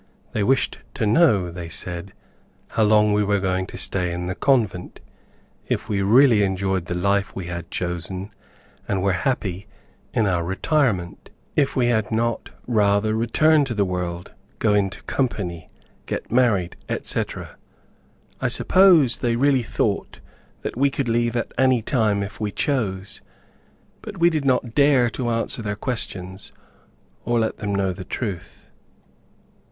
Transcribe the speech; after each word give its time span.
They 0.31 0.41
wished 0.43 0.79
to 0.95 1.05
know, 1.05 1.51
they 1.51 1.69
said, 1.69 2.13
how 2.69 2.81
long 2.81 3.13
we 3.13 3.23
were 3.23 3.39
going 3.39 3.67
to 3.67 3.77
stay 3.77 4.11
in 4.11 4.25
the 4.25 4.33
convent, 4.33 4.99
if 5.67 5.87
we 5.87 6.01
really 6.01 6.41
enjoyed 6.41 6.85
the 6.87 6.95
life 6.95 7.35
we 7.35 7.45
had 7.45 7.69
chosen, 7.69 8.31
and 8.87 9.03
were 9.03 9.11
happy 9.13 9.67
in 10.11 10.25
our 10.25 10.43
retirement; 10.43 11.29
if 11.55 11.75
we 11.75 11.85
had 11.85 12.11
not 12.11 12.49
rather 12.65 13.13
return 13.13 13.63
to 13.65 13.75
the 13.75 13.85
world, 13.85 14.31
go 14.57 14.73
into 14.73 15.03
company, 15.03 15.69
get 16.07 16.31
married, 16.31 16.77
etc. 16.89 17.55
I 18.41 18.47
suppose 18.47 19.17
they 19.17 19.35
really 19.35 19.61
thought 19.61 20.19
that 20.63 20.75
we 20.75 20.89
could 20.89 21.09
leave 21.09 21.35
at 21.35 21.51
any 21.59 21.83
time 21.83 22.23
if 22.23 22.39
we 22.39 22.49
chose. 22.51 23.21
But 24.01 24.17
we 24.17 24.31
did 24.31 24.45
not 24.45 24.73
dare 24.73 25.11
to 25.11 25.29
answer 25.29 25.61
their 25.61 25.75
questions, 25.75 26.51
or 27.23 27.39
let 27.39 27.57
them 27.57 27.75
know 27.75 27.93
the 27.93 28.03
truth. 28.03 28.71